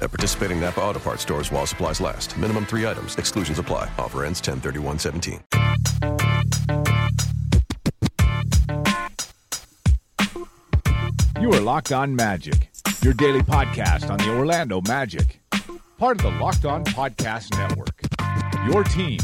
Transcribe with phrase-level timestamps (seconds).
[0.00, 2.36] At participating Napa Auto Parts stores while supplies last.
[2.38, 3.16] Minimum three items.
[3.16, 3.90] Exclusions apply.
[3.98, 5.40] Offer ends 10 31 17.
[11.40, 12.68] You are Locked On Magic,
[13.02, 15.40] your daily podcast on the Orlando Magic,
[15.96, 18.02] part of the Locked On Podcast Network.
[18.72, 19.20] Your team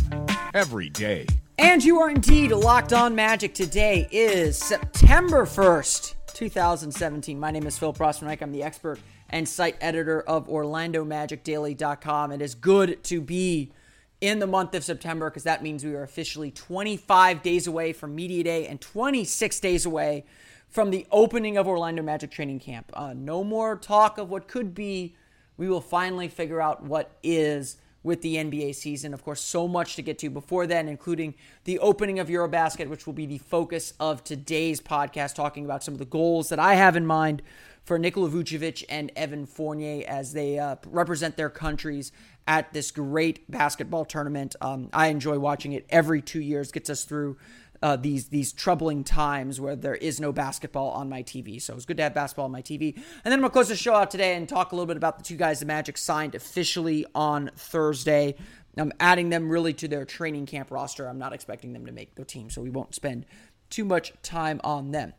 [0.54, 1.26] every day.
[1.58, 3.54] And you are indeed locked on magic.
[3.54, 7.38] Today is September 1st, 2017.
[7.38, 8.98] My name is Phil Rossman I'm the expert
[9.34, 12.30] and site editor of OrlandoMagicDaily.com.
[12.30, 13.72] It is good to be
[14.20, 18.14] in the month of September because that means we are officially 25 days away from
[18.14, 20.24] Media Day and 26 days away
[20.68, 22.92] from the opening of Orlando Magic training camp.
[22.94, 25.16] Uh, no more talk of what could be.
[25.56, 29.12] We will finally figure out what is with the NBA season.
[29.12, 33.04] Of course, so much to get to before then, including the opening of Eurobasket, which
[33.04, 36.74] will be the focus of today's podcast, talking about some of the goals that I
[36.74, 37.42] have in mind
[37.84, 42.12] for Nikola Vucevic and Evan Fournier as they uh, represent their countries
[42.46, 44.56] at this great basketball tournament.
[44.60, 47.36] Um, I enjoy watching it every two years, gets us through
[47.82, 51.60] uh, these these troubling times where there is no basketball on my TV.
[51.60, 52.96] So it's good to have basketball on my TV.
[52.96, 55.18] And then I'm gonna close the show out today and talk a little bit about
[55.18, 58.36] the two guys the Magic signed officially on Thursday.
[58.76, 61.06] I'm adding them really to their training camp roster.
[61.06, 63.26] I'm not expecting them to make the team, so we won't spend
[63.70, 65.12] too much time on them.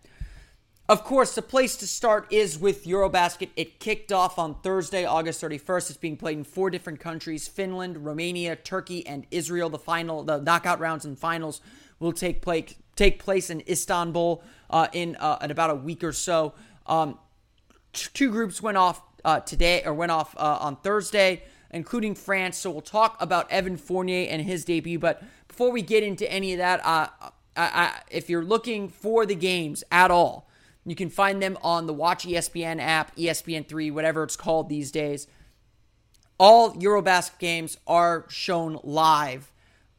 [0.87, 3.49] Of course, the place to start is with Eurobasket.
[3.55, 5.89] It kicked off on Thursday, August 31st.
[5.89, 9.71] It's being played in four different countries Finland, Romania, Turkey, and Israel.
[9.71, 11.59] The final, the knockout rounds and finals
[11.99, 16.13] will take place take place in Istanbul uh, in uh, in about a week or
[16.13, 16.53] so.
[16.85, 17.17] Um,
[17.91, 21.41] t- two groups went off uh, today or went off uh, on Thursday,
[21.71, 22.57] including France.
[22.57, 24.99] So we'll talk about Evan Fournier and his debut.
[24.99, 29.25] But before we get into any of that, uh, I, I, if you're looking for
[29.25, 30.47] the games at all,
[30.85, 35.27] you can find them on the Watch ESPN app, ESPN3, whatever it's called these days.
[36.37, 39.51] All Eurobasket games are shown live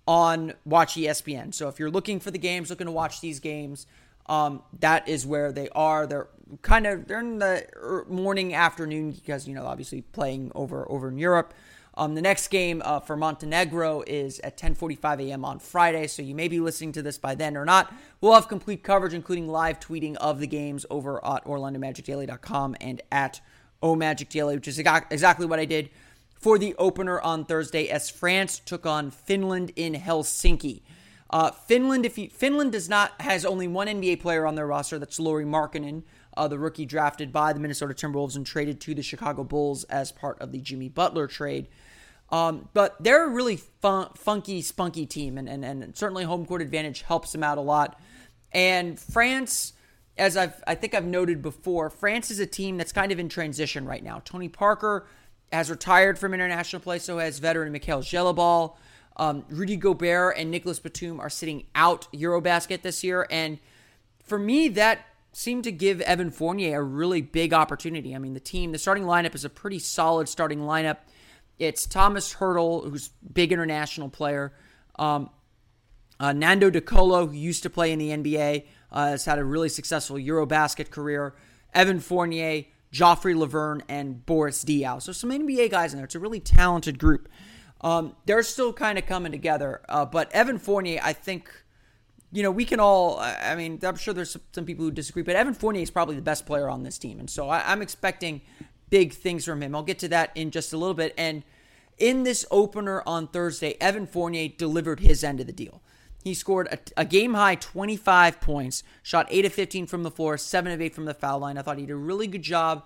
[0.06, 1.52] on Watch ESPN.
[1.52, 3.86] So if you're looking for the games, looking to watch these games,
[4.26, 6.06] um, that is where they are.
[6.06, 6.28] They're
[6.62, 11.08] kind of they're in the er, morning afternoon because you know obviously playing over over
[11.08, 11.54] in Europe.
[11.96, 15.44] Um, the next game uh, for Montenegro is at 10:45 a.m.
[15.44, 17.92] on Friday, so you may be listening to this by then or not.
[18.20, 23.40] We'll have complete coverage, including live tweeting of the games over at OrlandoMagicDaily.com and at
[23.82, 25.90] OMagicDaily, which is exactly what I did
[26.38, 30.82] for the opener on Thursday as France took on Finland in Helsinki.
[31.30, 34.98] Uh, Finland, if you, Finland does not has only one NBA player on their roster.
[34.98, 36.02] That's Lauri Markkanen,
[36.36, 40.12] uh, the rookie drafted by the Minnesota Timberwolves and traded to the Chicago Bulls as
[40.12, 41.68] part of the Jimmy Butler trade.
[42.30, 46.60] Um, but they're a really fun, funky, spunky team, and, and, and certainly home court
[46.60, 48.00] advantage helps them out a lot.
[48.52, 49.74] And France,
[50.18, 53.28] as I've I think I've noted before, France is a team that's kind of in
[53.28, 54.22] transition right now.
[54.24, 55.06] Tony Parker
[55.52, 58.76] has retired from international play, so has veteran Mickael Gelabale.
[59.18, 63.26] Um, Rudy Gobert and Nicolas Batum are sitting out Eurobasket this year.
[63.30, 63.58] And
[64.24, 68.14] for me, that seemed to give Evan Fournier a really big opportunity.
[68.14, 70.96] I mean, the team, the starting lineup is a pretty solid starting lineup.
[71.58, 74.54] It's Thomas Heurtel, who's big international player.
[74.98, 75.28] Um,
[76.18, 79.44] uh, Nando De Colo, who used to play in the NBA, uh, has had a
[79.44, 81.34] really successful Eurobasket career.
[81.74, 85.02] Evan Fournier, Joffrey Lauvergne, and Boris Diaw.
[85.02, 86.06] So some NBA guys in there.
[86.06, 87.28] It's a really talented group.
[87.82, 89.82] Um, they're still kind of coming together.
[89.86, 91.50] Uh, but Evan Fournier, I think,
[92.36, 95.36] you know, we can all, I mean, I'm sure there's some people who disagree, but
[95.36, 97.18] Evan Fournier is probably the best player on this team.
[97.18, 98.42] And so I, I'm expecting
[98.90, 99.74] big things from him.
[99.74, 101.14] I'll get to that in just a little bit.
[101.16, 101.44] And
[101.96, 105.80] in this opener on Thursday, Evan Fournier delivered his end of the deal.
[106.22, 110.36] He scored a, a, game high 25 points, shot 8 of 15 from the floor,
[110.36, 111.56] 7 of 8 from the foul line.
[111.56, 112.84] I thought he did a really good job.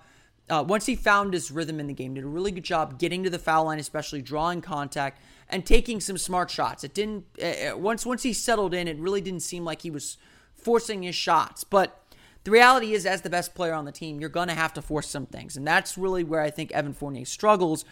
[0.49, 3.25] Uh, once he found his rhythm in the game, did a really good job getting
[3.25, 6.85] to the foul line, especially drawing contact and taking some smart shots.
[6.85, 9.91] It didn't uh, uh once once he settled in, it really didn't seem like he
[9.91, 10.17] was
[10.55, 11.65] forcing his shots.
[11.65, 11.97] But
[12.45, 14.83] the reality is, as the best player on the team, you're going to have to
[14.83, 17.85] force some things, and that's really where I think Evan Fournier struggles.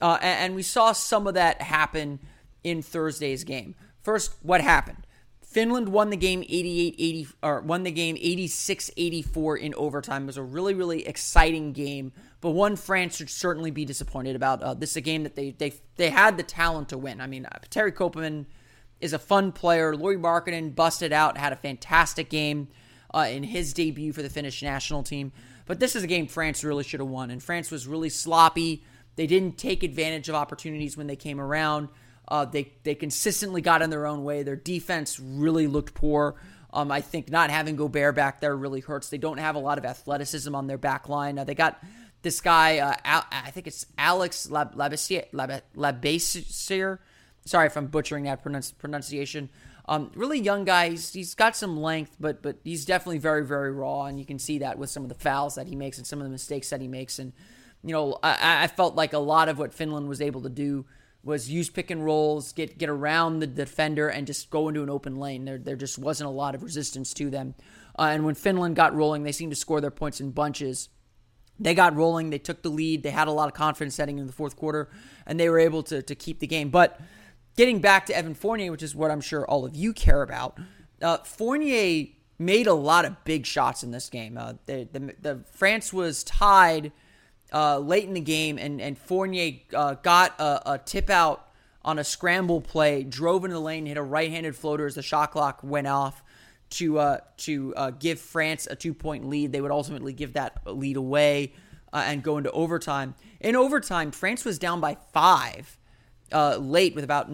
[0.00, 2.18] Uh, and, and we saw some of that happen
[2.62, 3.74] in Thursday's game.
[4.02, 5.06] First, what happened?
[5.54, 10.24] Finland won the game 88-80 or won the game 86-84 in overtime.
[10.24, 14.60] It was a really really exciting game, but one France should certainly be disappointed about.
[14.64, 17.20] Uh, this is a game that they they they had the talent to win.
[17.20, 18.46] I mean, uh, Petteri Koponen
[19.00, 19.94] is a fun player.
[19.94, 22.66] Lauri Markkanen busted out, had a fantastic game
[23.14, 25.30] uh, in his debut for the Finnish national team.
[25.66, 28.82] But this is a game France really should have won, and France was really sloppy.
[29.14, 31.90] They didn't take advantage of opportunities when they came around.
[32.26, 34.42] Uh, they they consistently got in their own way.
[34.42, 36.36] Their defense really looked poor.
[36.72, 39.08] Um, I think not having Gobert back there really hurts.
[39.08, 41.38] They don't have a lot of athleticism on their back line.
[41.38, 41.80] Uh, they got
[42.22, 44.48] this guy, uh, Al- I think it's Alex.
[44.48, 45.28] Labissiere.
[47.44, 49.50] Sorry if I'm butchering that pronunci- pronunciation.
[49.86, 50.88] Um, really young guy.
[50.90, 54.38] He's, he's got some length, but but he's definitely very very raw, and you can
[54.38, 56.70] see that with some of the fouls that he makes and some of the mistakes
[56.70, 57.18] that he makes.
[57.18, 57.34] And
[57.84, 60.86] you know, I, I felt like a lot of what Finland was able to do
[61.24, 64.90] was use pick and rolls, get get around the defender, and just go into an
[64.90, 65.44] open lane.
[65.44, 67.54] There there just wasn't a lot of resistance to them.
[67.98, 70.88] Uh, and when Finland got rolling, they seemed to score their points in bunches.
[71.58, 72.30] They got rolling.
[72.30, 73.04] They took the lead.
[73.04, 74.90] They had a lot of confidence setting in the fourth quarter,
[75.26, 76.70] and they were able to to keep the game.
[76.70, 77.00] But
[77.56, 80.58] getting back to Evan Fournier, which is what I'm sure all of you care about,
[81.00, 84.36] uh, Fournier made a lot of big shots in this game.
[84.36, 86.92] Uh, the, the, the, France was tied
[87.54, 91.48] uh, late in the game, and, and Fournier uh, got a, a, tip out
[91.84, 95.02] on a scramble play, drove into the lane, hit a right handed floater as the
[95.02, 96.22] shot clock went off
[96.70, 99.52] to uh, to uh, give France a two point lead.
[99.52, 101.52] They would ultimately give that lead away
[101.92, 103.14] and go into overtime.
[103.38, 105.78] In overtime, France was down by five
[106.32, 107.30] uh, late with about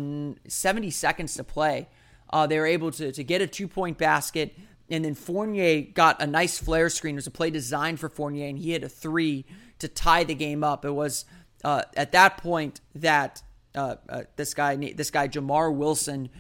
[0.46, 1.88] 70 seconds to play.
[2.28, 4.54] Uh, they were able to, to get a two point basket,
[4.88, 7.14] and then Fournier got a nice flare screen.
[7.14, 9.44] It was a play designed for Fournier, and he hit a three
[9.80, 10.84] to tie the game up.
[10.84, 11.24] It was
[11.64, 13.42] uh, at that point that
[13.74, 16.30] uh, uh, this guy, this guy Jamar Wilson,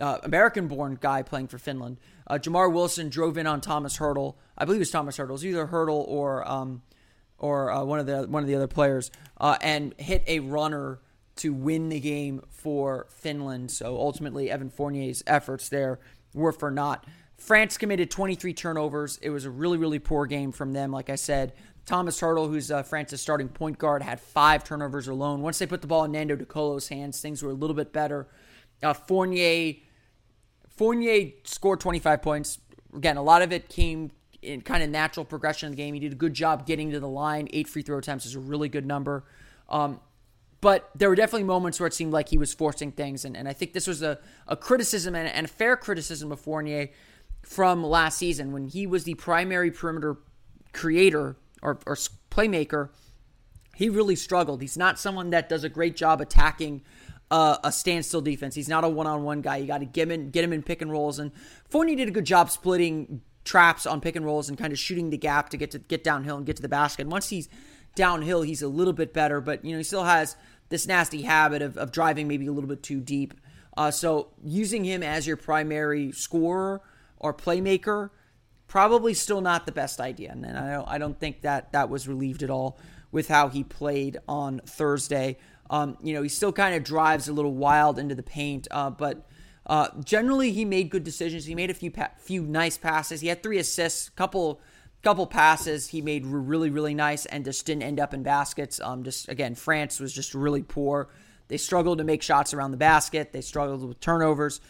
[0.00, 1.98] uh, American-born guy playing for Finland,
[2.30, 4.34] Jamar Wilson drove in on Thomas Heurtel.
[4.56, 5.30] I believe it was Thomas Heurtel.
[5.30, 6.82] It was either Heurtel or um,
[7.38, 9.10] or one of the one of the other players,
[9.40, 11.00] and hit a runner
[11.36, 13.70] to win the game for Finland.
[13.70, 16.00] So ultimately, Evan Fournier's efforts there
[16.34, 17.06] were for naught.
[17.38, 19.18] France committed 23 turnovers.
[19.22, 20.90] It was a really, really poor game from them.
[20.90, 21.52] Like I said,
[21.88, 25.40] Thomas Heurtel, who's uh, France's starting point guard, had five turnovers alone.
[25.40, 27.94] Once they put the ball in Nando De Colo's hands, things were a little bit
[27.94, 28.28] better.
[28.82, 29.76] Uh, Fournier,
[30.68, 32.58] Fournier scored 25 points.
[32.94, 34.10] Again, a lot of it came
[34.42, 35.94] in kind of natural progression of the game.
[35.94, 37.48] He did a good job getting to the line.
[37.54, 39.24] Eight free throw attempts is a really good number.
[39.70, 39.98] Um,
[40.60, 43.24] but there were definitely moments where it seemed like he was forcing things.
[43.24, 46.40] And, and I think this was a, a criticism and, and a fair criticism of
[46.40, 46.90] Fournier
[47.42, 50.18] from last season when he was the primary perimeter
[50.74, 51.96] creator or, or
[52.30, 52.90] playmaker.
[53.74, 54.60] He really struggled.
[54.60, 56.82] He's not someone that does a great job attacking
[57.30, 58.54] uh, a standstill defense.
[58.54, 59.58] He's not a one-on-one guy.
[59.58, 61.18] You got to get him in, get him in pick and rolls.
[61.18, 61.32] And
[61.68, 65.10] Fournier did a good job splitting traps on pick and rolls and kind of shooting
[65.10, 67.02] the gap to get to get downhill and get to the basket.
[67.02, 67.48] And once he's
[67.94, 70.36] downhill, he's a little bit better, but you know he still has
[70.68, 73.34] this nasty habit of, of driving maybe a little bit too deep.
[73.76, 76.82] Uh, so using him as your primary scorer
[77.18, 78.10] or playmaker
[78.68, 82.06] probably still not the best idea, and I don't I don't think that that was
[82.06, 82.78] relieved at all
[83.10, 85.38] with how he played on Thursday.
[85.70, 88.90] Um, you know he still kind of drives a little wild into the paint, uh,
[88.90, 89.26] but.
[89.66, 91.44] Uh, generally, he made good decisions.
[91.44, 93.20] He made a few pa- few nice passes.
[93.20, 94.62] He had three assists, couple
[95.02, 98.80] couple passes he made were really really nice and just didn't end up in baskets
[98.80, 101.08] um just again france was just really poor
[101.46, 104.60] they struggled to make shots around the basket they struggled with turnovers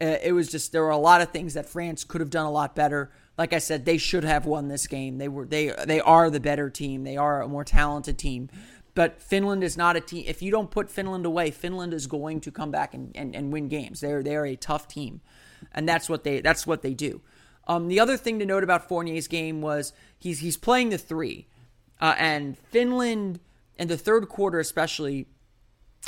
[0.00, 2.46] uh, it was just there were a lot of things that france could have done
[2.46, 5.18] a lot better like i said they should have won this game.
[5.18, 7.04] They were they they are the better team.
[7.04, 8.48] They are a more talented team.
[8.94, 12.40] But finland is not a team if you don't put finland away finland is going
[12.42, 14.00] to come back and, and, and win games.
[14.00, 15.20] They're they're a tough team.
[15.72, 17.20] And that's what they that's what they do.
[17.68, 21.46] Um, the other thing to note about Fournier's game was he's he's playing the three,
[22.00, 23.38] uh, and Finland
[23.78, 25.26] in the third quarter especially,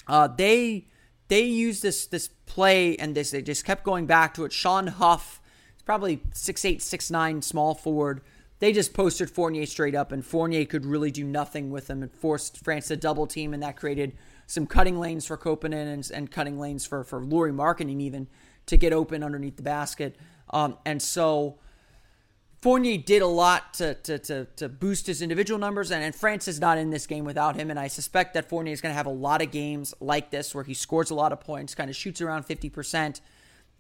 [0.09, 0.87] uh, they
[1.29, 4.53] they used this this play and this they just kept going back to it.
[4.53, 5.41] Shawn Huff,
[5.85, 8.21] probably six eight six nine small forward.
[8.61, 12.13] They just posted Fournier straight up, and Fournier could really do nothing with him and
[12.13, 16.31] forced France to double team, and that created some cutting lanes for Koponen and, and
[16.31, 18.29] cutting lanes for for Lauri Markkanen even
[18.67, 20.17] to get open underneath the basket.
[20.51, 21.59] Um, and so
[22.65, 26.49] Fournier did a lot to, to, to, to boost his individual numbers, and, and, France
[26.49, 27.71] is not in this game without him.
[27.71, 30.55] And I suspect that Fournier is going to have a lot of games like this
[30.55, 33.21] where he scores a lot of points, kind of shoots around 50%.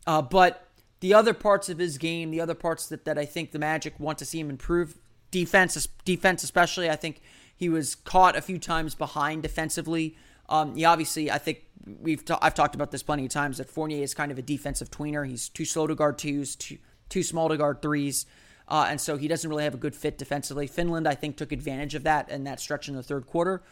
[0.06, 0.68] Uh, but
[1.00, 3.98] the other parts of his game, the other parts that, that I think the Magic
[3.98, 4.98] want to see him improve,
[5.30, 7.20] defense, defense especially, I think
[7.56, 10.16] he was caught a few times behind defensively.
[10.48, 11.64] Um, he obviously, I think
[12.00, 14.90] we've I've talked about this plenty of times that Fournier is kind of a defensive
[14.90, 15.26] tweener.
[15.26, 18.26] He's too slow to guard twos, too too small to guard threes,
[18.68, 20.66] uh, and so he doesn't really have a good fit defensively.
[20.66, 23.62] Finland, I think, took advantage of that and that stretch in the third quarter.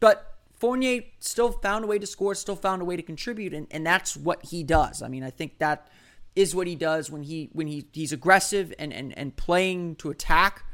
[0.00, 3.66] But Fournier still found a way to score, still found a way to contribute, and,
[3.70, 5.02] and that's what he does.
[5.02, 5.88] I mean, I think that
[6.36, 10.10] is what he does when he when he he's aggressive and and, and playing to
[10.10, 10.64] attack.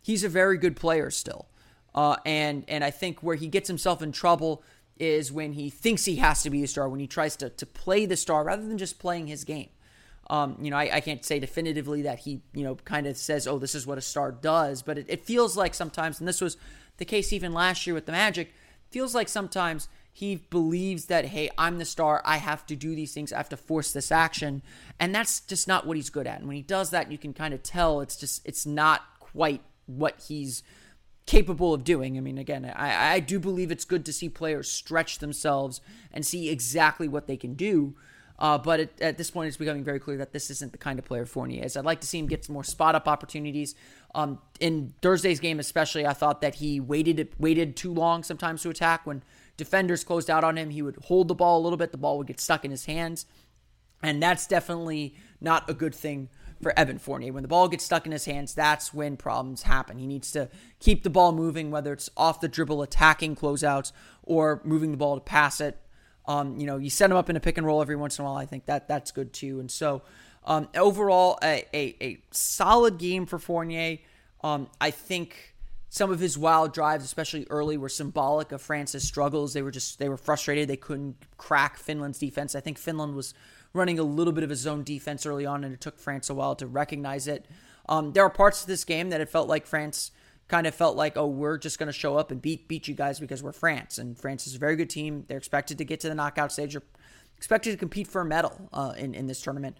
[0.00, 1.48] He's a very good player still.
[1.94, 4.62] Uh, and and I think where he gets himself in trouble
[4.98, 7.66] is when he thinks he has to be a star, when he tries to to
[7.66, 9.70] play the star rather than just playing his game.
[10.28, 13.48] Um, you know, I, I, can't say definitively that he, you know, kind of says,
[13.48, 16.40] "Oh, this is what a star does," but it, it feels like sometimes, and this
[16.40, 16.56] was
[16.98, 18.52] the case even last year with the Magic.
[18.90, 22.22] Feels like sometimes he believes that, "Hey, I'm the star.
[22.24, 23.32] I have to do these things.
[23.32, 24.62] I have to force this action,"
[24.98, 26.38] and that's just not what he's good at.
[26.38, 29.62] And when he does that, you can kind of tell it's just it's not quite
[29.86, 30.62] what he's
[31.26, 32.16] capable of doing.
[32.16, 35.80] I mean, again, I, I do believe it's good to see players stretch themselves
[36.12, 37.94] and see exactly what they can do.
[38.36, 40.98] Uh, but it, at this point, it's becoming very clear that this isn't the kind
[40.98, 41.76] of player Fournier is.
[41.76, 43.74] I'd like to see him get some more spot up opportunities.
[44.14, 48.70] Um, in Thursday's game, especially, I thought that he waited waited too long sometimes to
[48.70, 49.06] attack.
[49.06, 49.22] When
[49.60, 51.92] defenders closed out on him, he would hold the ball a little bit.
[51.92, 53.26] The ball would get stuck in his hands,
[54.02, 56.28] and that's definitely not a good thing
[56.62, 57.32] for Evan Fournier.
[57.32, 59.98] When the ball gets stuck in his hands, that's when problems happen.
[59.98, 60.48] He needs to
[60.78, 65.16] keep the ball moving, whether it's off the dribble, attacking closeouts, or moving the ball
[65.16, 65.78] to pass it.
[66.26, 68.24] Um, you know, you set him up in a pick and roll every once in
[68.24, 68.36] a while.
[68.36, 69.60] I think that that's good too.
[69.60, 70.02] And so,
[70.44, 73.98] um, overall, a, a, a, solid game for Fournier.
[74.42, 75.54] Um, I think
[75.92, 79.52] some of his wild drives, especially early, were symbolic of France's struggles.
[79.52, 80.68] They were just they were frustrated.
[80.68, 82.54] They couldn't crack Finland's defense.
[82.54, 83.34] I think Finland was
[83.72, 86.34] running a little bit of a zone defense early on, and it took France a
[86.34, 87.46] while to recognize it.
[87.88, 90.12] Um, there are parts of this game that it felt like France
[90.46, 92.94] kind of felt like, oh, we're just going to show up and beat beat you
[92.94, 95.24] guys because we're France, and France is a very good team.
[95.26, 96.74] They're expected to get to the knockout stage.
[96.74, 96.82] They're
[97.36, 99.76] expected to compete for a medal uh, in in this tournament.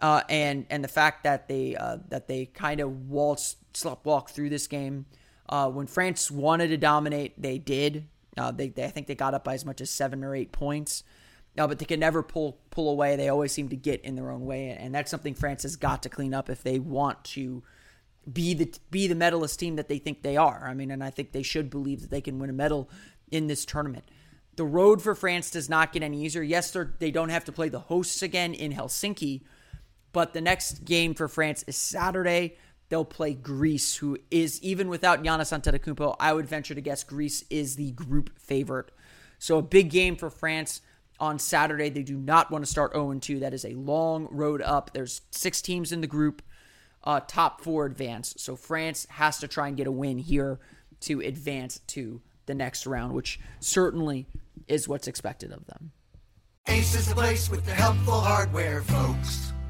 [0.00, 4.30] Uh, and and the fact that they uh, that they kind of waltz slop walk
[4.30, 5.06] through this game
[5.48, 8.06] uh, when France wanted to dominate, they did.
[8.36, 10.52] Uh, they, they I think they got up by as much as seven or eight
[10.52, 11.02] points.
[11.56, 13.16] No, but they can never pull pull away.
[13.16, 16.02] They always seem to get in their own way, and that's something France has got
[16.04, 17.62] to clean up if they want to
[18.32, 20.64] be the be the medalist team that they think they are.
[20.66, 22.88] I mean, and I think they should believe that they can win a medal
[23.30, 24.04] in this tournament.
[24.56, 26.42] The road for France does not get any easier.
[26.42, 29.42] Yes, they they don't have to play the hosts again in Helsinki,
[30.12, 32.56] but the next game for France is Saturday.
[32.88, 36.16] They'll play Greece, who is even without Giannis Antetokounmpo.
[36.18, 38.90] I would venture to guess Greece is the group favorite.
[39.38, 40.80] So a big game for France
[41.20, 41.90] on Saturday.
[41.90, 43.40] They do not want to start 0 2.
[43.40, 44.92] That is a long road up.
[44.92, 46.42] There's six teams in the group,
[47.04, 48.34] uh, top four advance.
[48.38, 50.58] So France has to try and get a win here
[51.00, 54.26] to advance to the next round, which certainly
[54.66, 55.92] is what's expected of them.
[56.66, 59.52] Ace is the place with the helpful hardware, folks.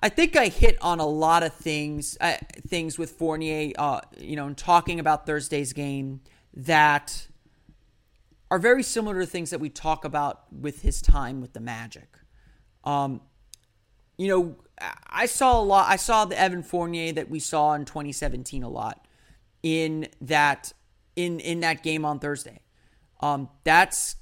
[0.00, 2.36] I think I hit on a lot of things, uh,
[2.66, 3.72] things with Fournier.
[3.78, 6.20] Uh, you know, in talking about Thursday's game,
[6.54, 7.28] that
[8.50, 12.18] are very similar to things that we talk about with his time with the Magic.
[12.84, 13.20] Um,
[14.18, 14.56] you know,
[15.06, 15.90] I saw a lot.
[15.90, 19.06] I saw the Evan Fournier that we saw in 2017 a lot
[19.62, 20.72] in that
[21.16, 22.60] in in that game on Thursday.
[23.20, 24.16] Um, that's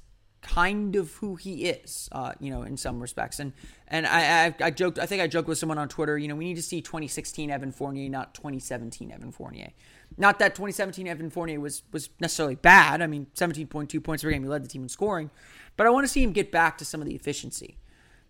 [0.44, 3.40] kind of who he is, uh, you know, in some respects.
[3.40, 3.52] And
[3.88, 4.98] and I, I, I joked.
[4.98, 6.16] I think I joked with someone on Twitter.
[6.16, 9.70] You know, we need to see 2016 Evan Fournier, not 2017 Evan Fournier.
[10.16, 13.02] Not that 2017 Evan Fournier was was necessarily bad.
[13.02, 14.42] I mean, 17.2 points per game.
[14.42, 15.30] He led the team in scoring,
[15.76, 17.78] but I want to see him get back to some of the efficiency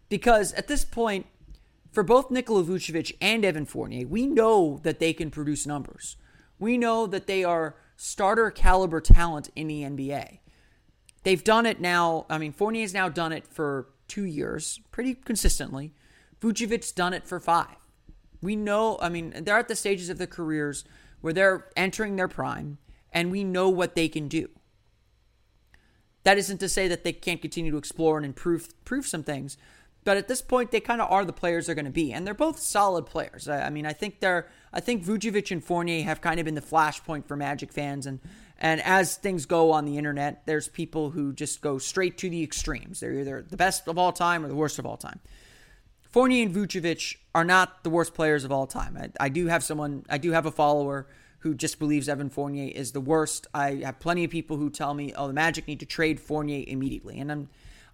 [0.08, 1.26] because at this point,
[1.90, 6.16] for both Nikola Vucevic and Evan Fournier, we know that they can produce numbers.
[6.58, 10.38] We know that they are starter caliber talent in the NBA.
[11.24, 12.26] They've done it now.
[12.30, 15.92] I mean, Fournier's now done it for two years pretty consistently.
[16.40, 17.76] Vucevic's done it for five.
[18.42, 20.84] We know, I mean, they're at the stages of their careers
[21.22, 22.76] where they're entering their prime
[23.10, 24.50] and we know what they can do.
[26.24, 29.56] That isn't to say that they can't continue to explore and improve prove some things,
[30.04, 32.26] but at this point they kind of are the players they're going to be and
[32.26, 33.48] they're both solid players.
[33.48, 36.54] I, I, mean, I think they're I think Vucevic and Fournier have kind of been
[36.54, 38.20] the flashpoint for Magic fans and
[38.58, 42.42] and as things go on the internet, there's people who just go straight to the
[42.42, 43.00] extremes.
[43.00, 45.20] They're either the best of all time or the worst of all time.
[46.02, 48.96] Fournier and Vucevic are not the worst players of all time.
[48.96, 51.08] I, I do have someone, I do have a follower
[51.44, 53.46] who just believes Evan Fournier is the worst.
[53.52, 56.64] I have plenty of people who tell me, "Oh, the Magic need to trade Fournier
[56.66, 57.48] immediately," and I'm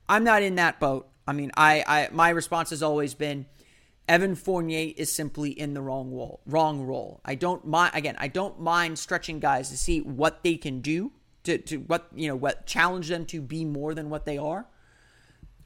[0.08, 1.08] I'm not in that boat.
[1.26, 3.46] I mean, I, I my response has always been.
[4.10, 6.40] Evan Fournier is simply in the wrong role.
[6.44, 7.20] Wrong role.
[7.24, 7.92] I don't mind.
[7.94, 11.12] Again, I don't mind stretching guys to see what they can do
[11.44, 14.66] to, to what you know what challenge them to be more than what they are.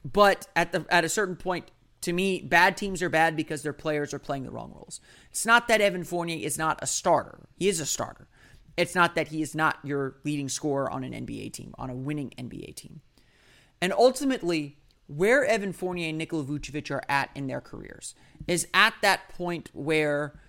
[0.05, 1.71] But at the at a certain point,
[2.01, 5.01] to me, bad teams are bad because their players are playing the wrong roles.
[5.31, 7.39] It's not that Evan Fournier is not a starter.
[7.57, 8.27] He is a starter.
[8.77, 11.95] It's not that he is not your leading scorer on an NBA team, on a
[11.95, 13.01] winning NBA team.
[13.81, 18.15] And ultimately, where Evan Fournier and Nikola Vucevic are at in their careers
[18.47, 20.39] is at that point where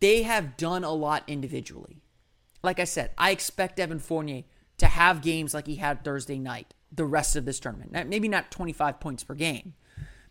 [0.00, 2.02] they have done a lot individually.
[2.62, 4.44] Like I said, I expect Evan Fournier
[4.78, 8.08] to have games like he had Thursday night the rest of this tournament.
[8.08, 9.74] Maybe not 25 points per game,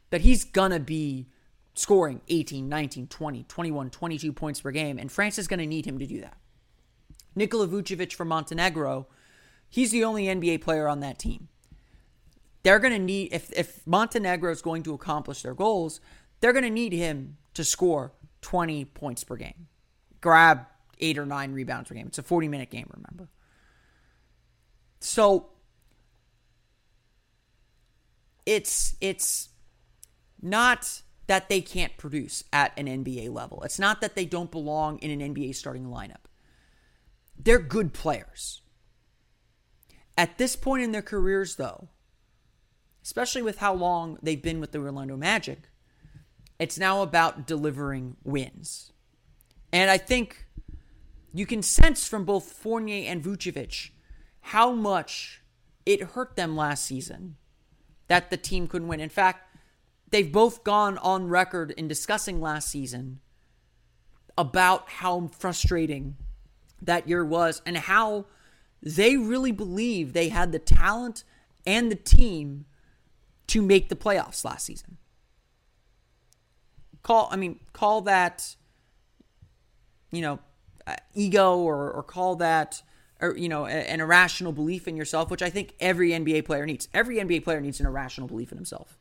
[0.10, 1.28] but he's going to be
[1.74, 5.86] scoring 18, 19, 20, 21, 22 points per game, and France is going to need
[5.86, 6.38] him to do that.
[7.36, 9.08] Nikola Vucevic from Montenegro,
[9.70, 11.48] he's the only NBA player on that team.
[12.64, 16.02] They're going to need, if, if Montenegro is going to accomplish their goals,
[16.42, 19.68] they're going to need him to score 20 points per game,
[20.22, 20.66] grab
[21.00, 22.08] eight or nine rebounds per game.
[22.08, 23.30] It's a 40 minute game, remember?
[25.00, 25.50] So
[28.46, 29.50] it's it's
[30.42, 33.62] not that they can't produce at an NBA level.
[33.64, 36.26] It's not that they don't belong in an NBA starting lineup.
[37.38, 38.62] They're good players.
[40.18, 41.90] At this point in their careers, though,
[43.10, 45.72] especially with how long they've been with the Orlando Magic,
[46.60, 48.92] it's now about delivering wins.
[49.74, 50.46] And I think
[51.34, 53.90] you can sense from both Fournier and Vucevic
[54.42, 55.42] how much
[55.88, 57.38] it hurt them last season
[58.10, 59.00] that the team couldn't win.
[59.00, 59.56] In fact,
[60.12, 63.22] they've both gone on record in discussing last season
[64.38, 66.16] about how frustrating
[66.80, 68.28] that year was and how
[68.84, 71.24] they really believe they had the talent
[71.66, 72.66] and the team
[73.50, 74.98] to make the playoffs last season.
[77.04, 78.56] Call, I mean, call that,
[80.12, 80.40] you know,
[80.88, 82.82] uh, ego or, or call that
[83.22, 86.88] or you know an irrational belief in yourself which i think every nba player needs.
[86.94, 88.98] Every nba player needs an irrational belief in himself.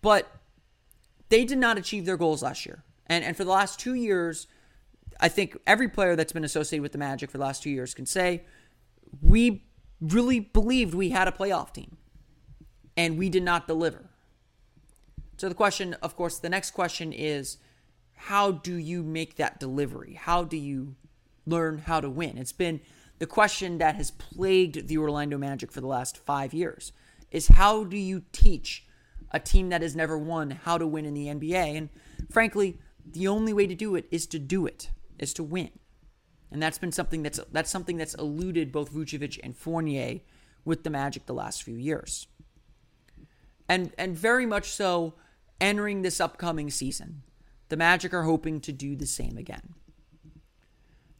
[0.00, 0.30] But
[1.28, 2.84] they did not achieve their goals last year.
[3.06, 4.46] And and for the last two years
[5.20, 7.92] i think every player that's been associated with the magic for the last two years
[7.92, 8.44] can say
[9.20, 9.64] we
[10.00, 11.97] really believed we had a playoff team
[12.98, 14.10] and we did not deliver
[15.38, 17.56] so the question of course the next question is
[18.14, 20.96] how do you make that delivery how do you
[21.48, 22.38] learn how to win?
[22.38, 22.80] It's been
[23.18, 26.92] the question that has plagued the Orlando Magic for the last five years
[27.30, 28.86] is how do you teach
[29.30, 31.76] a team that has never won how to win in the NBA?
[31.76, 31.88] And
[32.30, 35.70] frankly, the only way to do it is to do it, is to win.
[36.50, 40.20] And that's been something that's that's something that's eluded both Vucevic and Fournier
[40.64, 42.26] with the Magic the last few years.
[43.68, 45.14] And and very much so
[45.60, 47.22] entering this upcoming season.
[47.68, 49.74] The Magic are hoping to do the same again.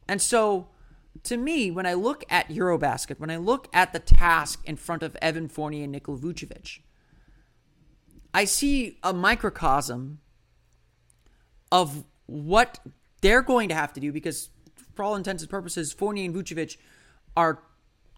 [0.07, 0.69] And so,
[1.23, 5.03] to me, when I look at Eurobasket, when I look at the task in front
[5.03, 6.79] of Evan Fournier and Nikola Vucevic,
[8.33, 10.19] I see a microcosm
[11.71, 12.79] of what
[13.21, 14.49] they're going to have to do because,
[14.95, 16.77] for all intents and purposes, Fournier and Vucevic
[17.37, 17.61] are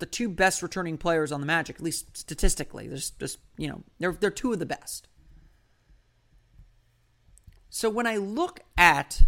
[0.01, 2.87] the two best returning players on the Magic, at least statistically.
[2.87, 5.07] There's just, you know, they're, they're two of the best.
[7.69, 9.21] So when I look at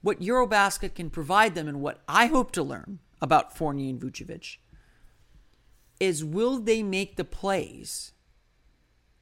[0.00, 4.56] what Eurobasket can provide them and what I hope to learn about Fournier and Vucevic
[5.98, 8.12] is will they make the plays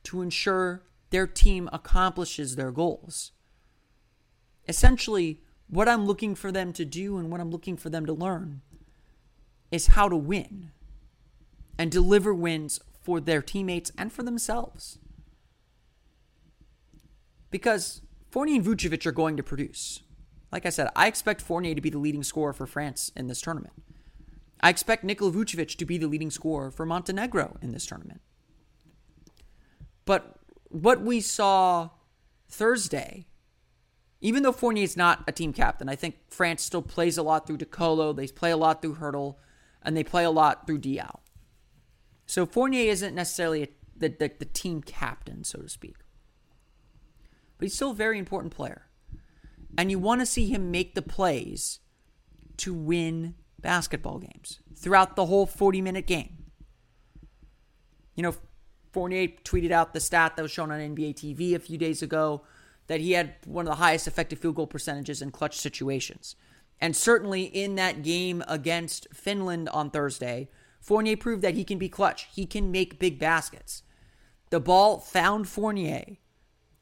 [0.05, 3.33] to ensure their team accomplishes their goals?
[4.69, 8.13] Essentially, what I'm looking for them to do and what I'm looking for them to
[8.13, 8.61] learn
[9.71, 10.71] is how to win
[11.79, 14.99] and deliver wins for their teammates and for themselves.
[17.51, 20.03] Because Fournier and Vucevic are going to produce.
[20.53, 23.41] Like I said, I expect Fournier to be the leading scorer for France in this
[23.41, 23.75] tournament.
[24.61, 28.21] I expect Nikola Vucevic to be the leading scorer for Montenegro in this tournament.
[30.05, 31.91] But what we saw
[32.49, 33.27] Thursday,
[34.21, 37.47] even though Fournier is not a team captain, I think France still plays a lot
[37.47, 39.37] through De Colo, they play a lot through Heurtel,
[39.83, 41.21] and they play a lot through Diaw.
[42.27, 45.97] So Fournier isn't necessarily a, the, the, the team captain, so to speak.
[47.57, 48.89] But he's still a very important player
[49.79, 51.79] and you want to see him make the plays
[52.59, 56.37] to win basketball games throughout the whole 40 minute game.
[58.17, 58.35] You know,
[58.93, 62.43] Fournier tweeted out the stat that was shown on NBA TV a few days ago
[62.89, 66.35] that he had one of the highest effective field goal percentages in clutch situations.
[66.81, 70.49] And certainly in that game against Finland on Thursday,
[70.81, 72.29] Fournier proved that he can be clutch.
[72.33, 73.83] He can make big baskets.
[74.51, 76.17] The ball found Fournier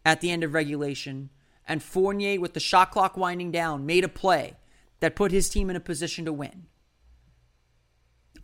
[0.05, 1.31] at the end of regulation,
[1.67, 4.57] and Fournier, with the shot clock winding down, made a play
[5.01, 6.67] that put his team in a position to win.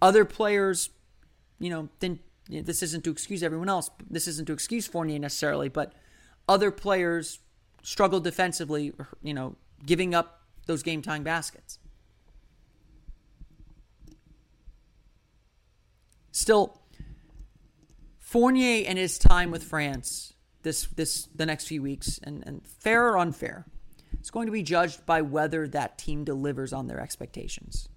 [0.01, 0.91] Other players,
[1.61, 3.91] you know, then you know, this isn't to excuse everyone else.
[4.11, 5.93] This isn't to excuse Fournier necessarily, but
[6.49, 7.39] other players
[7.85, 11.79] struggled defensively, you know, giving up those game time baskets.
[16.31, 16.81] Still,
[18.19, 23.09] Fournier and his time with France this this the next few weeks, and, and fair
[23.09, 23.67] or unfair,
[24.19, 27.89] it's going to be judged by whether that team delivers on their expectations.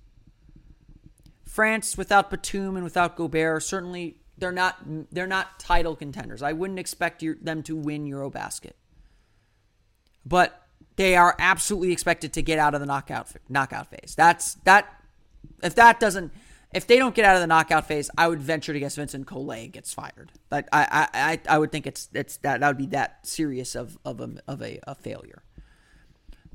[1.45, 4.77] France without Batum and without Gobert certainly they're not
[5.11, 6.41] they're not title contenders.
[6.41, 8.73] I wouldn't expect them to win EuroBasket,
[10.25, 10.64] but
[10.95, 14.13] they are absolutely expected to get out of the knockout knockout phase.
[14.15, 14.91] That's that.
[15.63, 16.33] If that doesn't,
[16.73, 19.27] if they don't get out of the knockout phase, I would venture to guess Vincent
[19.27, 20.31] Collet gets fired.
[20.51, 23.97] Like I, I, I would think it's it's that that would be that serious of
[24.05, 25.43] of a of a, a failure.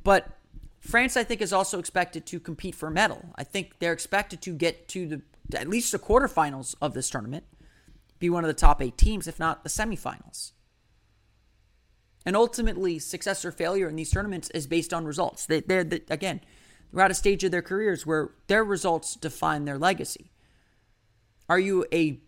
[0.03, 0.29] But
[0.81, 3.33] France, I think, is also expected to compete for a medal.
[3.37, 5.22] I think they're expected to get to the
[5.59, 7.44] at least the quarterfinals of this tournament,
[8.18, 10.53] be one of the top eight teams, if not the semifinals.
[12.27, 15.47] And ultimately, success or failure in these tournaments is based on results.
[15.47, 16.41] They, they're, they, again,
[16.93, 20.31] they're at a stage of their careers where their results define their legacy.
[21.49, 22.21] Are you a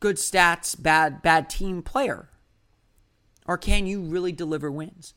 [0.00, 2.28] good stats, bad bad team player,
[3.46, 5.14] or can you really deliver wins?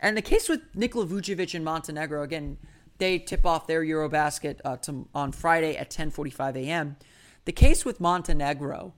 [0.00, 2.58] And the case with Nikola Vucevic and Montenegro, again,
[2.98, 6.96] they tip off their EuroBasket uh, to, on Friday at 10:45 a.m.
[7.44, 8.94] The case with Montenegro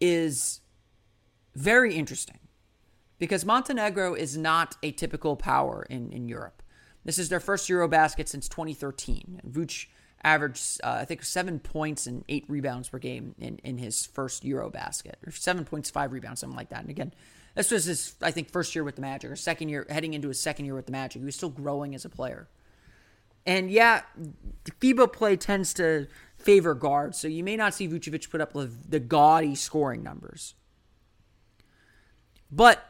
[0.00, 0.60] is
[1.54, 2.38] very interesting
[3.18, 6.62] because Montenegro is not a typical power in, in Europe.
[7.04, 9.42] This is their first Eurobasket since 2013.
[9.48, 9.86] Vuce
[10.24, 14.42] averaged, uh, I think, seven points and eight rebounds per game in, in his first
[14.42, 16.80] Eurobasket, or seven points, five rebounds, something like that.
[16.80, 17.12] And again,
[17.54, 20.28] this was his, I think, first year with the Magic, or second year, heading into
[20.28, 21.20] his second year with the Magic.
[21.20, 22.48] He was still growing as a player.
[23.46, 24.02] And yeah,
[24.80, 29.00] FIBA play tends to favor guards, so you may not see Vucevic put up the
[29.00, 30.54] gaudy scoring numbers.
[32.54, 32.84] But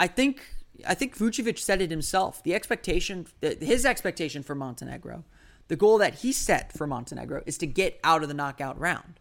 [0.00, 0.42] I think
[0.86, 2.42] I think Vucevic said it himself.
[2.42, 5.24] The expectation, his expectation for Montenegro,
[5.68, 9.20] the goal that he set for Montenegro is to get out of the knockout round.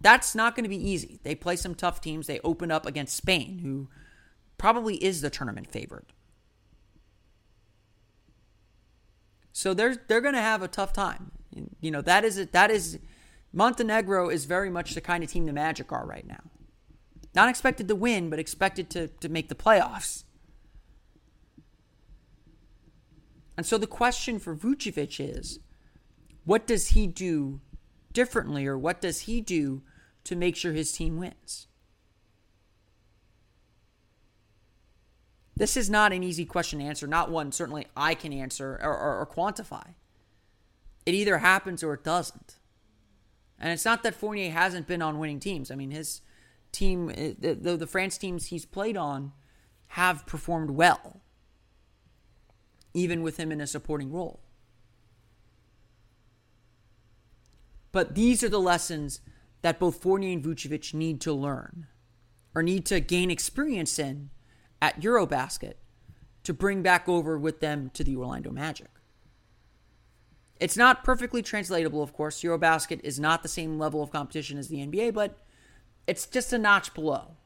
[0.00, 1.20] That's not going to be easy.
[1.22, 2.26] They play some tough teams.
[2.26, 3.88] They open up against Spain, who
[4.58, 6.10] probably is the tournament favorite.
[9.52, 11.30] So they're they're going to have a tough time.
[11.80, 12.52] You know that is it.
[12.52, 12.98] That is
[13.52, 16.50] Montenegro is very much the kind of team the Magic are right now.
[17.34, 20.24] Not expected to win, but expected to, to make the playoffs.
[23.56, 25.58] And so the question for Vucevic is
[26.44, 27.60] what does he do
[28.12, 29.82] differently, or what does he do
[30.24, 31.66] to make sure his team wins?
[35.56, 38.92] This is not an easy question to answer, not one certainly I can answer or,
[38.92, 39.94] or, or quantify.
[41.06, 42.56] It either happens or it doesn't.
[43.58, 45.70] And it's not that Fournier hasn't been on winning teams.
[45.70, 46.22] I mean, his
[46.74, 49.32] team, uh, the, the, the France teams he's played on,
[49.88, 51.22] have performed well,
[52.92, 54.40] even with him in a supporting role.
[57.92, 59.20] But these are the lessons
[59.62, 61.86] that both Fournier and Vucevic need to learn
[62.54, 64.30] or need to gain experience in
[64.82, 65.74] at Eurobasket
[66.42, 68.88] to bring back over with them to the Orlando Magic.
[70.60, 72.42] It's not perfectly translatable, of course.
[72.42, 75.43] Eurobasket is not the same level of competition as the NBA, but
[76.06, 77.36] it's just a notch below,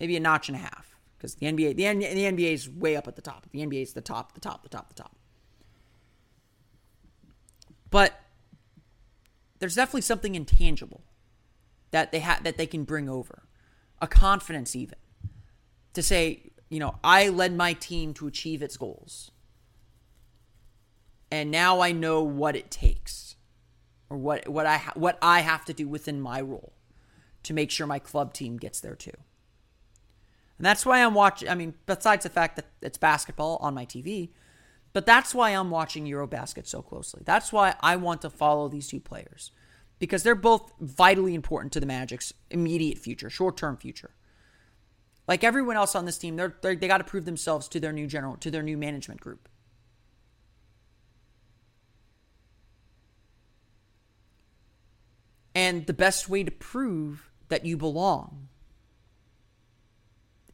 [0.00, 3.06] maybe a notch and a half, because the NBA, the, the NBA is way up
[3.06, 3.46] at the top.
[3.50, 5.16] The NBA is the top, the top, the top, the top.
[7.90, 8.14] But
[9.58, 11.04] there's definitely something intangible
[11.90, 13.42] that they have that they can bring over,
[14.00, 14.98] a confidence even,
[15.92, 19.30] to say, you know, I led my team to achieve its goals,
[21.30, 23.36] and now I know what it takes,
[24.08, 26.72] or what what I what I have to do within my role
[27.44, 29.16] to make sure my club team gets there too.
[30.58, 31.48] And that's why I'm watching.
[31.48, 34.30] I mean, besides the fact that it's basketball on my TV,
[34.92, 37.22] but that's why I'm watching Eurobasket so closely.
[37.24, 39.50] That's why I want to follow these two players
[39.98, 44.10] because they're both vitally important to the Magic's immediate future, short term future.
[45.26, 47.92] Like everyone else on this team, they're, they're they got to prove themselves to their
[47.92, 49.48] new general, to their new management group.
[55.54, 58.48] And the best way to prove that you belong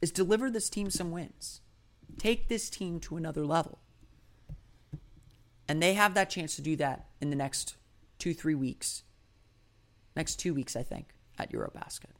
[0.00, 1.60] is deliver this team some wins.
[2.18, 3.78] Take this team to another level.
[5.68, 7.76] And they have that chance to do that in the next
[8.18, 9.04] two, three weeks.
[10.16, 12.16] Next two weeks, I think, at Eurobasket.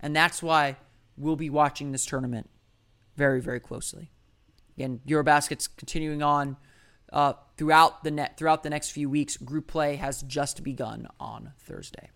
[0.00, 0.76] And that's why
[1.16, 2.50] we'll be watching this tournament
[3.16, 4.10] very, very closely.
[4.76, 6.58] Again, Eurobasket's continuing on
[7.10, 9.38] uh, throughout the net throughout the next few weeks.
[9.38, 12.10] Group play has just begun on Thursday.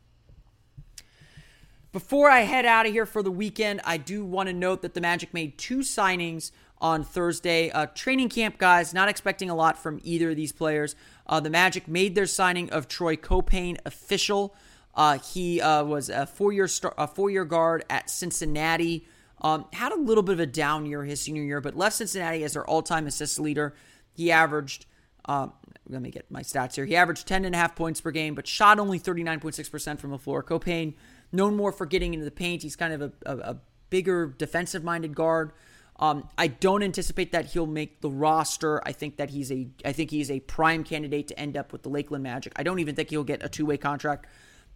[1.91, 4.93] Before I head out of here for the weekend, I do want to note that
[4.93, 6.51] the Magic made two signings
[6.83, 7.71] on Thursday.
[7.71, 10.95] Uh, training camp guys, not expecting a lot from either of these players.
[11.27, 14.55] Uh, the Magic made their signing of Troy Caupain official.
[14.95, 19.07] Uh, he uh, was a four-year star- a four-year guard at Cincinnati.
[19.41, 22.45] Um, had a little bit of a down year his senior year, but left Cincinnati
[22.45, 23.75] as their all-time assist leader.
[24.13, 24.85] He averaged.
[25.25, 25.53] Um,
[25.89, 26.85] let me get my stats here.
[26.85, 30.19] He averaged 10 and a half points per game, but shot only 39.6% from the
[30.19, 30.43] floor.
[30.43, 30.95] Caupain,
[31.33, 32.63] known more for getting into the paint.
[32.63, 33.57] He's kind of a, a, a
[33.91, 35.53] bigger defensive minded guard.
[36.01, 38.81] Um, I don't anticipate that he'll make the roster.
[38.87, 41.83] I think that he's a I think he's a prime candidate to end up with
[41.83, 42.53] the Lakeland Magic.
[42.57, 44.27] I don't even think he'll get a two way contract.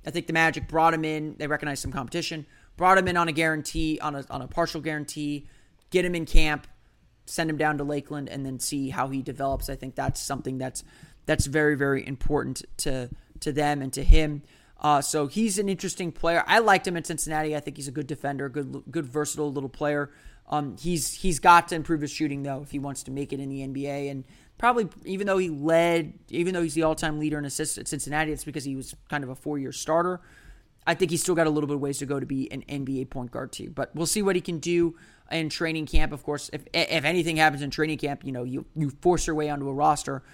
[0.05, 1.37] I think the Magic brought him in.
[1.39, 2.45] They recognize some competition,
[2.77, 5.47] brought him in on a guarantee, on a on a partial guarantee,
[5.91, 6.67] get him in camp,
[7.27, 9.71] send him down to Lakeland, and then see how he develops.
[9.71, 10.83] I think that's something that's
[11.27, 13.11] that's very very important to
[13.41, 14.43] to them and to him.
[14.83, 16.43] Uh, so he's an interesting player.
[16.47, 17.55] I liked him in Cincinnati.
[17.55, 20.11] I think he's a good defender, good good versatile little player.
[20.49, 23.39] Um, he's he's got to improve his shooting though if he wants to make it
[23.39, 24.11] in the NBA.
[24.11, 24.25] And
[24.59, 28.33] probably even though he led, even though he's the all-time leader in assists at Cincinnati,
[28.33, 30.21] it's because he was kind of a four-year starter.
[30.85, 32.65] I think he's still got a little bit of ways to go to be an
[32.69, 33.71] NBA point guard too.
[33.71, 34.97] But we'll see what he can do
[35.31, 36.13] in training camp.
[36.13, 39.37] Of course, if if anything happens in training camp, you know you you force your
[39.37, 40.25] way onto a roster.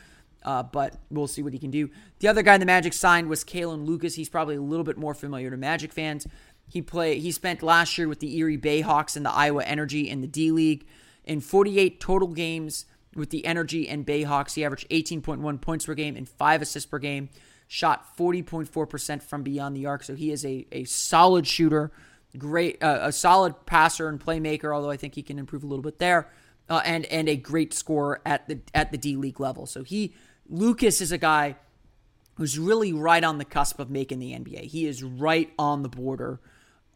[0.42, 1.90] Uh, but we'll see what he can do.
[2.20, 4.14] The other guy in the Magic signed was Kalin Lucas.
[4.14, 6.26] He's probably a little bit more familiar to Magic fans.
[6.68, 10.20] He play he spent last year with the Erie Bayhawks and the Iowa Energy in
[10.20, 10.86] the D League.
[11.24, 16.16] In 48 total games with the Energy and Bayhawks, he averaged 18.1 points per game
[16.16, 17.30] and five assists per game.
[17.66, 21.90] Shot 40.4% from beyond the arc, so he is a, a solid shooter,
[22.38, 24.74] great uh, a solid passer and playmaker.
[24.74, 26.30] Although I think he can improve a little bit there,
[26.70, 29.66] uh, and and a great scorer at the at the D League level.
[29.66, 30.14] So he
[30.48, 31.56] Lucas is a guy
[32.34, 34.64] who's really right on the cusp of making the NBA.
[34.64, 36.40] He is right on the border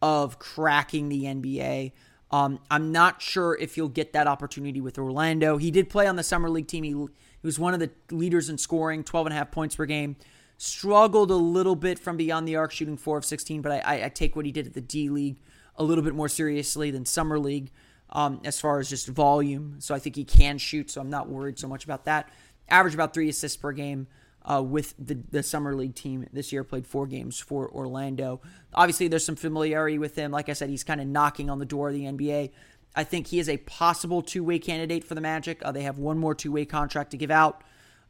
[0.01, 1.93] of cracking the NBA.
[2.31, 5.59] Um, I'm not sure if he'll get that opportunity with Orlando.
[5.59, 6.85] He did play on the Summer League team.
[6.85, 9.85] He, he was one of the leaders in scoring, 12 and a half points per
[9.85, 10.17] game.
[10.57, 14.05] Struggled a little bit from beyond the arc, shooting 4 of 16, but I, I,
[14.07, 15.41] I take what he did at the D League
[15.77, 17.71] a little bit more seriously than Summer League
[18.11, 19.77] um, as far as just volume.
[19.81, 22.31] So I think he can shoot, so I'm not worried so much about that.
[22.73, 24.09] Average about three assists per game
[24.45, 26.65] uh, with the, the summer league team this year.
[26.65, 28.41] Played four games for Orlando.
[28.75, 30.33] Obviously, there's some familiarity with him.
[30.33, 32.51] Like I said, he's kind of knocking on the door of the NBA.
[32.97, 35.63] I think he is a possible two way candidate for the Magic.
[35.63, 37.63] Uh, they have one more two way contract to give out.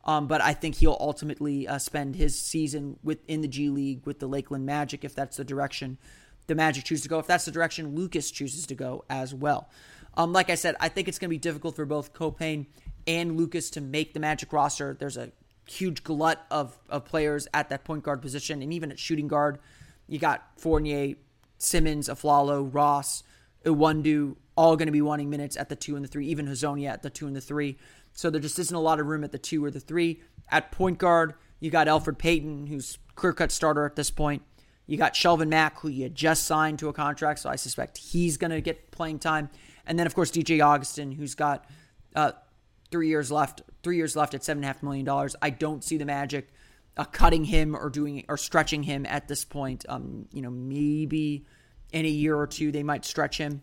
[0.05, 4.19] Um, but I think he'll ultimately uh, spend his season within the G League with
[4.19, 5.99] the Lakeland Magic if that's the direction
[6.49, 7.19] the Magic choose to go.
[7.19, 9.69] If that's the direction Lucas chooses to go as well.
[10.17, 12.67] Um, like I said, I think it's going to be difficult for both Caupain
[13.07, 14.97] and Lucas to make the Magic roster.
[14.99, 15.33] There's a
[15.67, 19.59] huge glut of, of players at that point guard position, and even at shooting guard,
[20.09, 21.15] you got Fournier,
[21.59, 23.23] Simmons, Afflalo, Ross,
[23.65, 26.89] Iwundu, all going to be wanting minutes at the two and the three, even Hezonja
[26.89, 27.79] at the two and the three.
[28.13, 30.21] So there just isn't a lot of room at the two or the three.
[30.51, 34.43] At point guard, you got Elfrid Payton, who's clear cut starter at this point.
[34.87, 38.37] You got Shelvin Mack, who you just signed to a contract, so I suspect he's
[38.37, 39.49] going to get playing time.
[39.87, 41.65] And then, of course, DJ Augustin, who's got
[42.15, 42.33] uh,
[42.93, 45.35] three years left, three years left at seven and a half million dollars.
[45.43, 46.49] I don't see the Magic
[46.97, 49.85] uh, cutting him or doing or stretching him at this point.
[49.89, 51.47] Um, you know, maybe
[51.93, 53.63] in a year or two they might stretch him,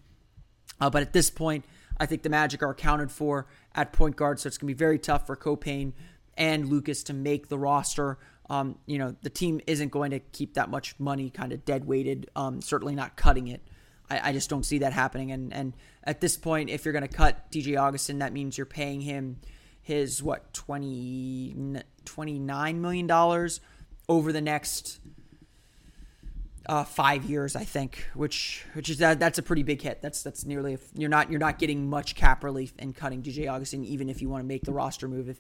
[0.82, 1.64] uh, but at this point,
[1.98, 5.00] I think the Magic are accounted for at point guard, so it's gonna be very
[5.00, 5.94] tough for Caupain
[6.36, 8.18] and Lucas to make the roster.
[8.50, 11.86] Um, you know, the team isn't going to keep that much money kind of dead
[11.86, 12.32] weighted.
[12.36, 13.62] Um, certainly not cutting it.
[14.10, 15.32] I, I just don't see that happening.
[15.32, 18.66] And and at this point, if you're going to cut DJ Augustin, that means you're
[18.66, 19.38] paying him
[19.82, 23.60] his what 20 29 million dollars
[24.08, 25.00] over the next
[26.66, 30.02] uh, five years, I think, which which is that that's a pretty big hit.
[30.02, 33.84] That's that's nearly you're not you're not getting much cap relief in cutting DJ Augustin,
[33.84, 35.30] even if you want to make the roster move.
[35.30, 35.40] If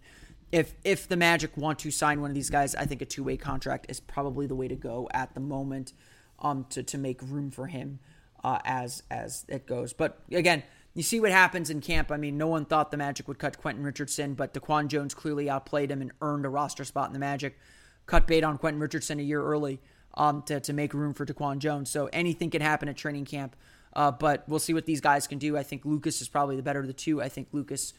[0.51, 3.23] if if the Magic want to sign one of these guys, I think a two
[3.23, 5.93] way contract is probably the way to go at the moment,
[6.39, 7.99] um, to to make room for him
[8.43, 9.93] uh, as as it goes.
[9.93, 12.11] But again, you see what happens in camp.
[12.11, 15.49] I mean, no one thought the Magic would cut Quentin Richardson, but DeQuan Jones clearly
[15.49, 17.57] outplayed him and earned a roster spot in the Magic.
[18.05, 19.79] Cut bait on Quentin Richardson a year early
[20.15, 21.89] um, to, to make room for DeQuan Jones.
[21.89, 23.55] So anything can happen at training camp.
[23.93, 25.57] Uh, but we'll see what these guys can do.
[25.57, 27.21] I think Lucas is probably the better of the two.
[27.21, 27.93] I think Lucas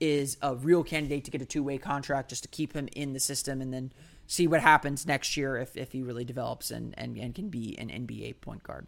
[0.00, 3.12] is a real candidate to get a two way contract just to keep him in
[3.12, 3.92] the system and then
[4.26, 7.78] see what happens next year if, if he really develops and, and, and can be
[7.78, 8.86] an NBA point guard.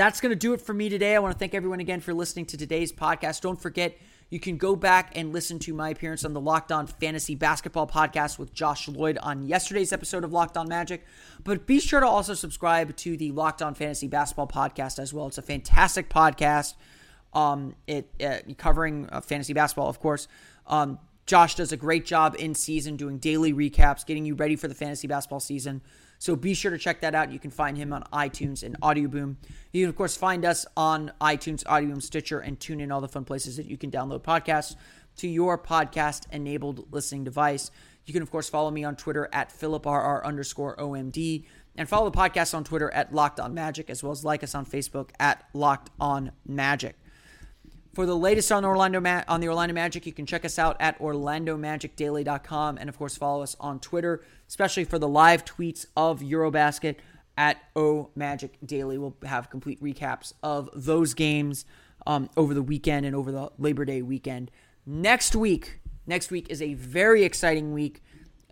[0.00, 1.14] That's going to do it for me today.
[1.14, 3.42] I want to thank everyone again for listening to today's podcast.
[3.42, 3.98] Don't forget,
[4.30, 7.86] you can go back and listen to my appearance on the Locked On Fantasy Basketball
[7.86, 11.04] podcast with Josh Lloyd on yesterday's episode of Locked On Magic.
[11.44, 15.26] But be sure to also subscribe to the Locked On Fantasy Basketball podcast as well.
[15.26, 16.76] It's a fantastic podcast.
[17.34, 20.28] Um, it uh, covering uh, fantasy basketball, of course.
[20.66, 24.68] Um, Josh does a great job in season doing daily recaps, getting you ready for
[24.68, 25.80] the fantasy basketball season.
[26.18, 27.32] So be sure to check that out.
[27.32, 29.38] You can find him on iTunes and Audio Boom.
[29.72, 33.00] You can, of course, find us on iTunes, Audio Boom, Stitcher, and tune in all
[33.00, 34.76] the fun places that you can download podcasts
[35.16, 37.70] to your podcast enabled listening device.
[38.04, 41.44] You can, of course, follow me on Twitter at PhilipRR underscore OMD
[41.76, 44.54] and follow the podcast on Twitter at Locked On Magic, as well as like us
[44.54, 46.96] on Facebook at Locked On Magic.
[47.92, 50.76] For the latest on Orlando Ma- on the Orlando Magic, you can check us out
[50.78, 56.20] at orlandomagicdaily.com and of course follow us on Twitter, especially for the live tweets of
[56.20, 56.96] Eurobasket
[57.36, 58.96] at O Magic Daily.
[58.96, 61.64] We'll have complete recaps of those games
[62.06, 64.52] um, over the weekend and over the Labor Day weekend.
[64.86, 68.04] Next week, next week is a very exciting week.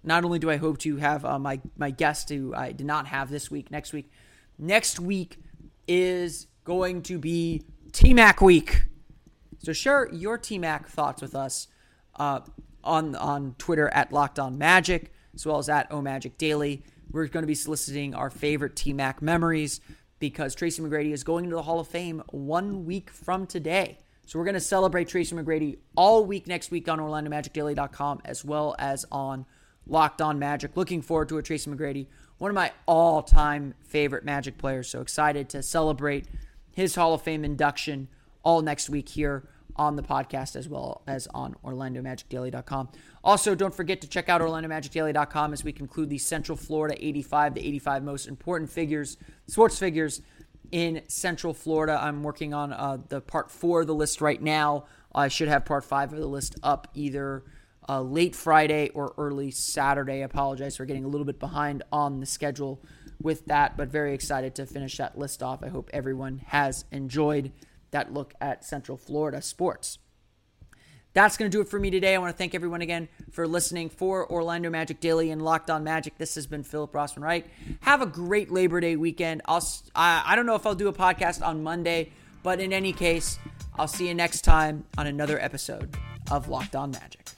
[0.02, 3.06] Not only do I hope to have uh, my my guest who I did not
[3.06, 4.10] have this week, next week,
[4.58, 5.38] next week
[5.86, 8.87] is going to be T Mac week.
[9.58, 11.68] So share your TMAC thoughts with us
[12.16, 12.40] uh,
[12.84, 16.82] on on Twitter at Locked On Magic, as well as at OMagic Daily.
[17.10, 19.80] We're going to be soliciting our favorite TMAC memories
[20.18, 23.98] because Tracy McGrady is going into the Hall of Fame one week from today.
[24.26, 28.76] So we're going to celebrate Tracy McGrady all week next week on OrlandoMagicDaily.com as well
[28.78, 29.46] as on
[29.86, 30.76] Locked On Magic.
[30.76, 34.88] Looking forward to a Tracy McGrady, one of my all-time favorite Magic players.
[34.88, 36.26] So excited to celebrate
[36.72, 38.08] his Hall of Fame induction
[38.42, 42.88] all next week here on the podcast as well as on OrlandoMagicDaily.com.
[43.22, 47.66] Also, don't forget to check out OrlandoMagicDaily.com as we conclude the Central Florida 85, the
[47.66, 50.20] 85 most important figures, sports figures
[50.72, 51.98] in Central Florida.
[52.00, 54.86] I'm working on uh, the part four of the list right now.
[55.14, 57.44] I should have part five of the list up either
[57.88, 60.14] uh, late Friday or early Saturday.
[60.14, 62.82] I apologize for getting a little bit behind on the schedule
[63.20, 65.62] with that, but very excited to finish that list off.
[65.62, 67.52] I hope everyone has enjoyed
[67.90, 69.98] that look at Central Florida sports.
[71.14, 72.14] That's going to do it for me today.
[72.14, 75.82] I want to thank everyone again for listening for Orlando Magic Daily and Locked On
[75.82, 76.16] Magic.
[76.18, 77.46] This has been Philip Rossman-Reich.
[77.80, 79.42] Have a great Labor Day weekend.
[79.46, 82.92] I'll I, I don't know if I'll do a podcast on Monday, but in any
[82.92, 83.38] case,
[83.76, 85.96] I'll see you next time on another episode
[86.30, 87.30] of Locked On Magic.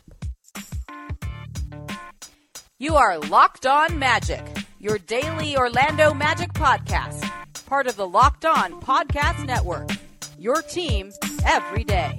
[2.78, 4.44] You are Locked On Magic,
[4.78, 7.30] your daily Orlando Magic podcast,
[7.66, 9.90] part of the Locked On Podcast Network
[10.40, 11.12] your team
[11.44, 12.18] every day.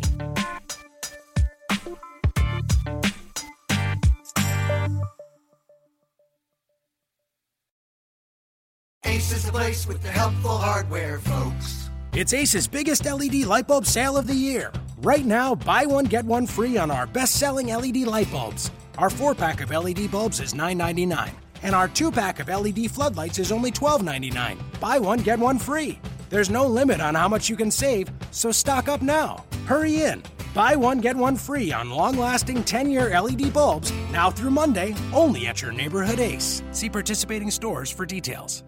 [9.05, 11.89] Ace is the place with the helpful hardware, folks.
[12.13, 14.71] It's Ace's biggest LED light bulb sale of the year.
[14.99, 18.69] Right now, buy one, get one free on our best selling LED light bulbs.
[18.99, 21.31] Our four pack of LED bulbs is $9.99,
[21.63, 24.57] and our two pack of LED floodlights is only $12.99.
[24.79, 25.99] Buy one, get one free.
[26.32, 29.44] There's no limit on how much you can save, so stock up now.
[29.65, 30.24] Hurry in.
[30.56, 34.96] Buy one, get one free on long lasting 10 year LED bulbs now through Monday,
[35.13, 36.63] only at your neighborhood Ace.
[36.72, 38.63] See participating stores for details.